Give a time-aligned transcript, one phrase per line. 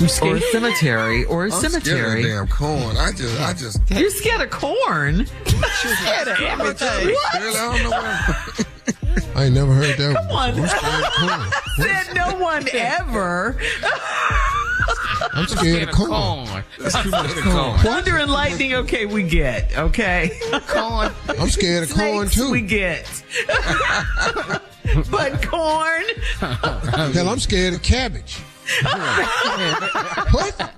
[0.02, 2.96] You or a cemetery or a I'm scared of damn corn.
[2.96, 3.80] I just, I just.
[3.88, 5.26] You're scared of corn?
[5.46, 7.06] scared of everything.
[7.06, 9.36] Really, I don't know what.
[9.36, 10.54] I ain't never heard that one.
[10.54, 10.58] on.
[10.58, 11.50] I'm scared of corn.
[11.76, 13.56] Said no one ever.
[15.34, 16.10] I'm scared of corn.
[16.10, 16.64] corn.
[16.80, 17.78] That's too much corn.
[17.78, 19.78] Thunder and lightning, okay, we get.
[19.78, 20.36] Okay.
[20.66, 21.12] Corn.
[21.28, 22.50] I'm scared of corn too.
[22.50, 23.06] We get.
[25.12, 26.04] but corn?
[26.40, 28.40] Hell, I'm scared of cabbage.
[30.30, 30.70] What?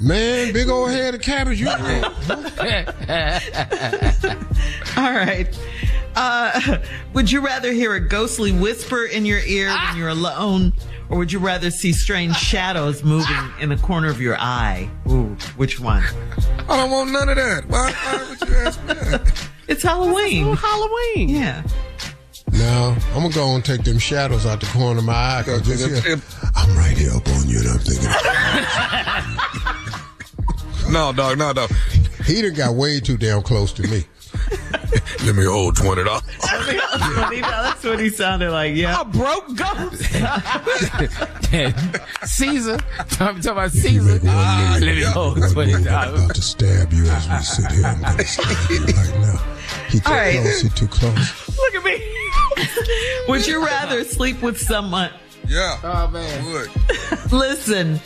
[0.00, 1.60] Man, big old head of cabbage.
[1.60, 1.68] You
[4.96, 5.48] All right.
[6.14, 6.78] Uh,
[7.14, 10.72] would you rather hear a ghostly whisper in your ear when you're alone,
[11.08, 14.90] or would you rather see strange shadows moving in the corner of your eye?
[15.08, 16.02] Ooh, which one?
[16.68, 17.66] I don't want none of that.
[17.68, 19.48] Why, why would you ask me that?
[19.68, 20.56] It's Halloween.
[20.56, 21.28] Halloween.
[21.28, 21.62] Yeah.
[22.58, 25.42] No, I'm gonna go and take them shadows out the corner of my eye.
[25.44, 28.10] 'cause Because this if- here- if- I'm right here up on you, and I'm thinking
[30.92, 31.70] No, dog, no, dog.
[32.24, 34.04] he done got way too damn close to me.
[35.24, 36.22] Let me hold twenty dollars.
[36.50, 38.74] That's what he sounded like.
[38.74, 39.00] Yeah.
[39.00, 40.02] A broke ghost.
[42.24, 42.78] Caesar.
[42.98, 44.20] I'm talking about Caesar.
[44.26, 47.86] Ah, let me hold twenty I'm about to stab you as we sit here.
[47.86, 49.40] I'm going to stab you right now.
[49.88, 50.40] He too All right.
[50.40, 50.60] close.
[50.62, 51.58] He too close.
[52.88, 53.32] Look at me.
[53.32, 55.10] Would you rather sleep with someone?
[55.46, 55.78] Yeah.
[55.82, 56.44] Oh man.
[56.46, 57.32] Would.
[57.32, 58.00] Listen,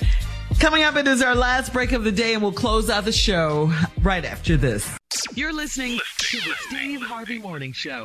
[0.61, 3.13] coming up, it is our last break of the day, and we'll close out the
[3.13, 4.97] show right after this.
[5.35, 8.05] You're listening to the Steve Harvey Morning Show.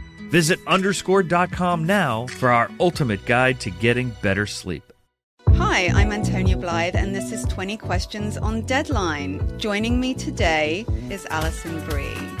[0.31, 4.83] Visit underscore.com now for our ultimate guide to getting better sleep.
[5.55, 9.59] Hi, I'm Antonia Blythe, and this is 20 Questions on Deadline.
[9.59, 12.40] Joining me today is Alison Brie.